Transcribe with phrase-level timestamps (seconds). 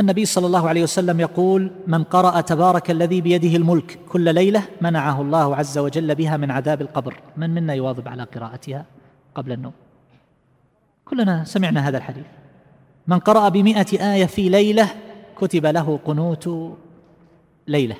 [0.00, 5.22] النبي صلى الله عليه وسلم يقول من قرأ تبارك الذي بيده الملك كل ليلة منعه
[5.22, 7.20] الله عز وجل بها من عذاب القبر.
[7.36, 8.84] من منا يواظب على قراءتها
[9.34, 9.72] قبل النوم؟
[11.04, 12.24] كلنا سمعنا هذا الحديث.
[13.06, 14.88] من قرأ بمئة آية في ليلة
[15.36, 16.76] كتب له قنوت
[17.66, 17.96] ليلة.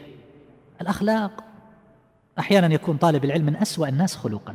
[0.80, 1.44] الأخلاق
[2.38, 4.54] أحيانا يكون طالب العلم من أسوأ الناس خلقا.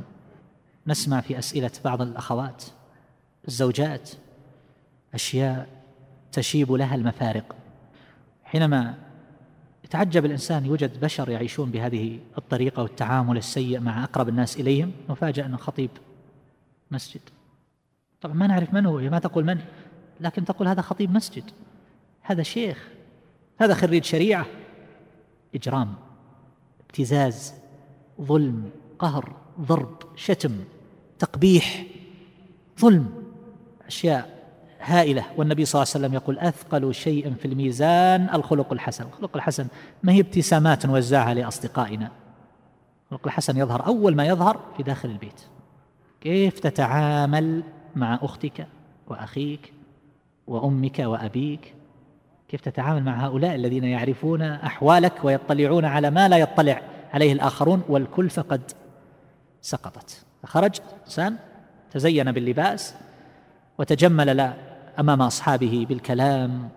[0.87, 2.63] نسمع في أسئلة بعض الأخوات
[3.47, 4.09] الزوجات
[5.13, 5.67] أشياء
[6.35, 7.55] تشيب لها المفارق.
[8.43, 8.97] حينما
[9.83, 15.57] يتعجب الإنسان يوجد بشر يعيشون بهذه الطريقة والتعامل السيء مع أقرب الناس إليهم نفاجأ أنه
[15.57, 15.89] خطيب
[16.91, 17.21] مسجد.
[18.21, 19.59] طبعا ما نعرف من هو ما تقول من
[20.19, 21.43] لكن تقول هذا خطيب مسجد.
[22.21, 22.87] هذا شيخ
[23.59, 24.45] هذا خريج شريعة.
[25.55, 25.93] إجرام
[26.85, 27.53] ابتزاز
[28.21, 30.63] ظلم قهر ضرب شتم
[31.19, 31.85] تقبيح
[32.79, 33.23] ظلم
[33.87, 34.34] أشياء
[34.85, 35.25] هائلة.
[35.37, 39.05] والنبي صلى الله عليه وسلم يقول أثقل شيء في الميزان الخلق الحسن.
[39.05, 39.67] الخلق الحسن
[40.03, 42.11] ما هي ابتسامات نوزعها لأصدقائنا.
[43.05, 45.41] الخلق الحسن يظهر أول ما يظهر في داخل البيت.
[46.21, 47.63] كيف تتعامل
[47.95, 48.67] مع أختك
[49.07, 49.73] وأخيك
[50.47, 51.73] وأمك وأبيك؟
[52.47, 56.81] كيف تتعامل مع هؤلاء الذين يعرفون أحوالك ويطلعون على ما لا يطلع
[57.13, 58.61] عليه الآخرون؟ والكلفة قد
[59.61, 60.25] سقطت.
[60.43, 61.37] فخرج إنسان
[61.91, 62.95] تزين باللباس
[63.77, 64.53] وتجمل لا
[64.99, 66.69] أمام أصحابه بالكلام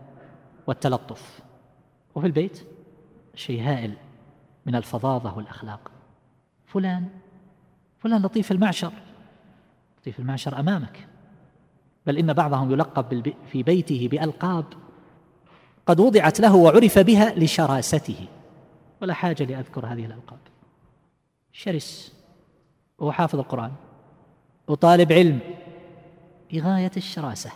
[0.67, 1.41] والتلطف.
[2.15, 2.67] وفي البيت
[3.35, 3.95] شيء هائل
[4.67, 5.91] من الفظاظة والأخلاق.
[6.67, 7.09] فلان
[7.99, 8.93] فلان لطيف المعشر.
[10.01, 11.07] لطيف المعشر أمامك.
[12.07, 14.65] بل إن بعضهم يلقب في بيته بألقاب
[15.87, 18.27] قد وضعت له وعرف بها لشراسته.
[19.03, 20.39] ولا حاجة لأذكر هذه الألقاب.
[21.53, 22.13] شرس.
[22.99, 23.73] وهو حافظ القرآن.
[24.69, 25.41] وطالب علم.
[26.53, 27.51] بغاية الشراسة.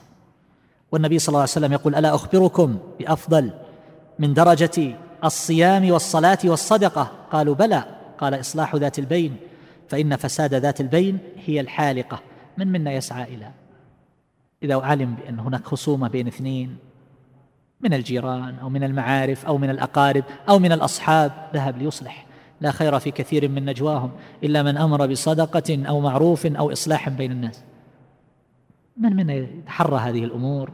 [0.92, 3.50] والنبي صلى الله عليه وسلم يقول ألا أخبركم بأفضل
[4.18, 7.84] من درجة الصيام والصلاة والصدقة؟ قالوا بلى.
[8.18, 9.36] قال إصلاح ذات البين.
[9.88, 12.20] فإن فساد ذات البين هي الحالقة.
[12.58, 13.50] من منا يسعى إلى؟
[14.62, 16.76] إذا علم بأن هناك خصومة بين اثنين
[17.80, 22.26] من الجيران أو من المعارف أو من الأقارب أو من الأصحاب ذهب ليصلح.
[22.60, 24.10] لا خير في كثير من نجواهم
[24.44, 27.62] إلا من أمر بصدقة أو معروف أو إصلاح بين الناس.
[28.96, 30.70] من منا يتحرى هذه الأمور؟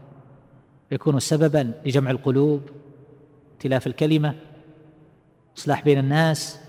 [0.90, 2.60] يكون سببا لجمع القلوب
[3.52, 4.34] ائتلاف الكلمة
[5.58, 6.60] إصلاح بين الناس.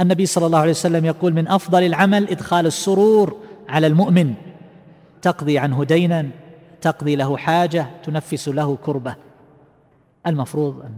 [0.00, 3.36] النبي صلى الله عليه وسلم يقول من أفضل العمل إدخال السرور
[3.68, 4.34] على المؤمن.
[5.22, 6.28] تقضي عنه دينا
[6.80, 9.16] تقضي له حاجة تنفس له كربة.
[10.26, 10.94] المفروض أن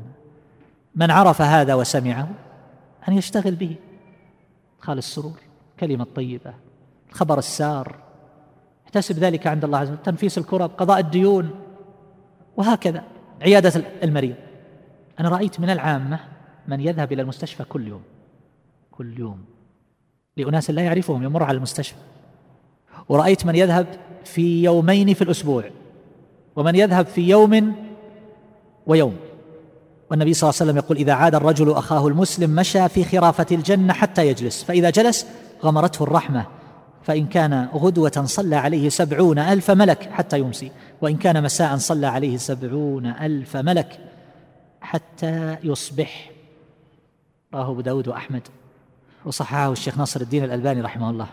[0.94, 2.28] من عرف هذا وسمعه
[3.09, 3.76] أن يشتغل به.
[4.78, 5.38] إدخال السرور
[5.81, 6.54] كلمة طيبة
[7.10, 7.97] الخبر السار.
[8.84, 10.03] احتسب ذلك عند الله عز وجل.
[10.03, 11.50] تنفيس الكرب قضاء الديون.
[12.56, 13.02] وهكذا.
[13.42, 14.34] عيادة المريض.
[15.20, 16.20] أنا رأيت من العامة
[16.68, 18.02] من يذهب إلى المستشفى كل يوم.
[18.90, 19.44] كل يوم.
[20.36, 21.96] لأناس لا يعرفهم يمر على المستشفى.
[23.08, 23.86] ورأيت من يذهب
[24.24, 25.64] في يومين في الأسبوع.
[26.56, 27.74] ومن يذهب في يوم
[28.86, 29.16] ويوم.
[30.10, 33.92] والنبي صلى الله عليه وسلم يقول إذا عاد الرجل أخاه المسلم مشى في خرافة الجنة
[33.92, 34.64] حتى يجلس.
[34.64, 35.26] فإذا جلس
[35.64, 36.46] غمرته الرحمة.
[37.02, 40.70] فإن كان غدوة صلى عليه سبعون ألف ملك حتى يمسي
[41.00, 43.98] وإن كان مساء صلى عليه سبعون ألف ملك
[44.80, 46.30] حتى يصبح.
[47.54, 48.42] رواه أبو داود وأحمد
[49.24, 51.26] وصححه الشيخ ناصر الدين الألباني رحمه الله.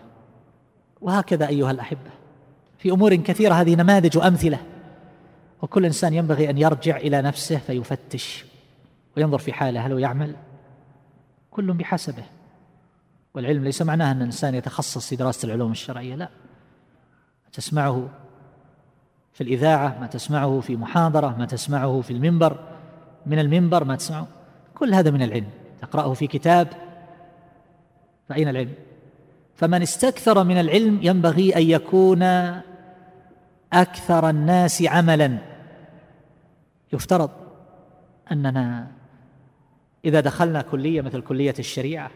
[1.01, 2.11] وهكذا أيها الأحبة
[2.77, 4.59] في أمور كثيرة هذه نماذج وأمثلة
[5.61, 8.45] وكل إنسان ينبغي أن يرجع إلى نفسه فيفتش
[9.17, 10.35] وينظر في حاله هل هو يعمل؟
[11.51, 12.23] كل بحسبه.
[13.33, 16.29] والعلم ليس معناه أن الإنسان يتخصص في دراسة العلوم الشرعية لا.
[17.53, 18.09] تسمعه
[19.33, 22.59] في الإذاعة ما تسمعه في محاضرة ما تسمعه في المنبر
[23.25, 24.27] من المنبر ما تسمعه.
[24.75, 25.49] كل هذا من العلم.
[25.81, 26.67] تقرأه في كتاب
[28.29, 28.73] فأين العلم؟
[29.55, 32.23] فمن استكثر من العلم ينبغي أن يكون
[33.73, 35.37] أكثر الناس عملا.
[36.93, 37.29] يفترض
[38.31, 38.87] أننا
[40.05, 42.11] إذا دخلنا كلية مثل كلية الشريعة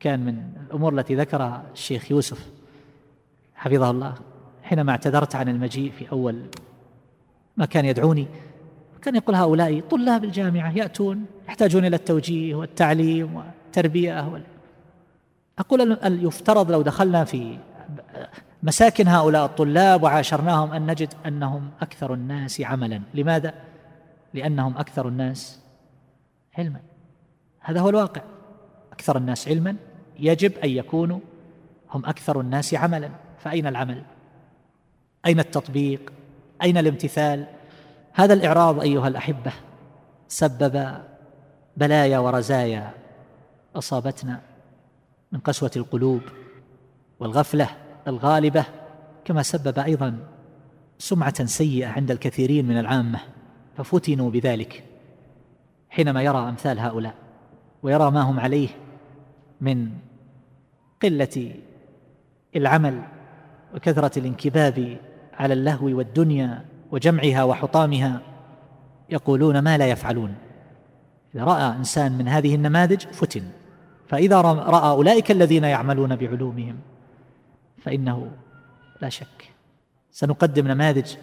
[0.00, 2.50] كان من الأمور التي ذكرها الشيخ يوسف
[3.54, 4.14] حفظه الله.
[4.62, 6.42] حينما اعتذرت عن المجيء في أول
[7.56, 8.26] ما كان يدعوني
[9.02, 14.42] كان يقول هؤلاء طلاب الجامعة يأتون يحتاجون إلى التوجيه والتعليم والتربية وال...
[15.58, 17.58] أقول يفترض لو دخلنا في
[18.62, 23.54] مساكن هؤلاء الطلاب وعاشرناهم أن نجد أنهم أكثر الناس عملا؟ لماذا؟
[24.34, 25.60] لأنهم أكثر الناس
[26.58, 26.80] علما.
[27.60, 28.22] هذا هو الواقع.
[28.92, 29.76] أكثر الناس علما
[30.20, 31.20] يجب أن يكونوا
[31.90, 33.10] هم أكثر الناس عملا.
[33.38, 34.02] فأين العمل؟
[35.26, 36.12] أين التطبيق؟
[36.62, 37.46] أين الامتثال؟
[38.12, 39.52] هذا الإعراض أيها الأحبة
[40.28, 40.94] سبب
[41.76, 42.90] بلايا ورزايا
[43.76, 44.40] أصابتنا
[45.32, 46.20] من قسوة القلوب
[47.20, 47.68] والغفلة
[48.08, 48.64] الغالبة
[49.24, 50.18] كما سبب أيضا
[50.98, 53.20] سمعة سيئة عند الكثيرين من العامة.
[53.76, 54.84] ففتنوا بذلك
[55.90, 57.14] حينما يرى أمثال هؤلاء
[57.82, 58.68] ويرى ما هم عليه
[59.60, 59.90] من
[61.02, 61.54] قلة
[62.56, 63.02] العمل
[63.74, 64.96] وكثرة الانكباب
[65.34, 68.20] على اللهو والدنيا وجمعها وحطامها
[69.10, 70.34] يقولون ما لا يفعلون.
[71.34, 73.42] إذا رأى إنسان من هذه النماذج فتن.
[74.08, 76.76] فإذا رأى أولئك الذين يعملون بعلومهم
[77.78, 78.30] فإنه
[79.02, 79.50] لا شك
[80.12, 81.14] سنقدم نماذج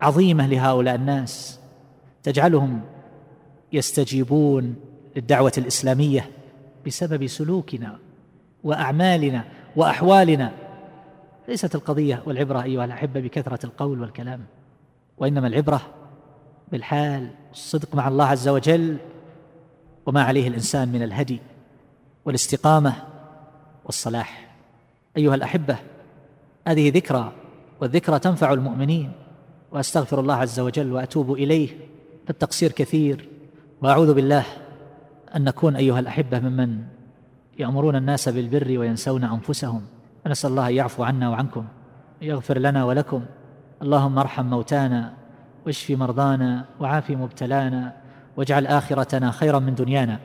[0.00, 1.60] عظيمة لهؤلاء الناس
[2.22, 2.80] تجعلهم
[3.72, 4.74] يستجيبون
[5.16, 6.30] للدعوة الإسلامية
[6.86, 7.98] بسبب سلوكنا.
[8.64, 9.44] وأعمالنا
[9.76, 10.52] وأحوالنا.
[11.48, 14.44] ليست القضية والعبرة أيها الأحبة بكثرة القول والكلام
[15.18, 15.80] وإنما العبرة
[16.72, 18.96] بالحال الصدق مع الله عز وجل
[20.06, 21.40] وما عليه الإنسان من الهدي
[22.24, 22.94] والاستقامة
[23.84, 24.48] والصلاح.
[25.16, 25.76] أيها الأحبة
[26.68, 27.32] هذه ذكرى
[27.80, 29.12] والذكرى تنفع المؤمنين
[29.72, 31.68] وأستغفر الله عز وجل وأتوب إليه
[32.26, 33.28] فالتقصير كثير
[33.82, 34.44] وأعوذ بالله
[35.36, 36.82] أن نكون أيها الأحبة ممن
[37.58, 39.82] يأمرون الناس بالبر وينسون أنفسهم.
[40.26, 41.64] ونسال الله أن يعفو عنا وعنكم
[42.22, 43.22] يغفر لنا ولكم.
[43.82, 45.12] اللهم ارحم موتانا
[45.66, 47.92] واشف مرضانا وعاف مبتلانا
[48.36, 50.18] واجعل آخرتنا خيرا من دنيانا.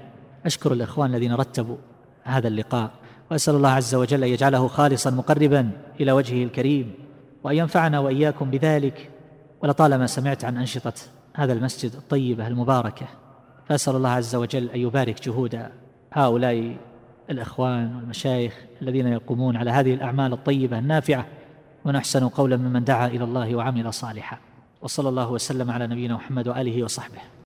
[0.45, 1.77] أشكر الإخوان الذين رتبوا
[2.23, 2.91] هذا اللقاء
[3.31, 6.93] وأسأل الله عز وجل أن يجعله خالصا مقربا إلى وجهه الكريم
[7.43, 9.09] وأن ينفعنا وإياكم بذلك.
[9.63, 10.93] ولطالما سمعت عن أنشطة
[11.35, 13.05] هذا المسجد الطيبة المباركة
[13.65, 15.69] فأسأل الله عز وجل أن يبارك جهود
[16.13, 16.77] هؤلاء
[17.29, 21.25] الإخوان والمشايخ الذين يقومون على هذه الأعمال الطيبة النافعة
[21.85, 24.37] ونحسن قولا ممن دعا إلى الله وعمل صالحا.
[24.81, 27.21] وصلى الله وسلم على نبينا محمد وآله وصحبه.